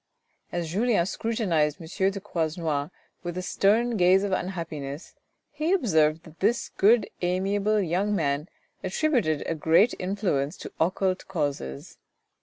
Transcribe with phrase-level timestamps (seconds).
[0.51, 2.09] As Julien scrutinized M.
[2.11, 2.89] de Croisenois
[3.21, 5.13] with a stern gaze of unhappiness,
[5.51, 8.49] he observed that this good amiable young man
[8.83, 11.99] attributed a great influence to occult causes.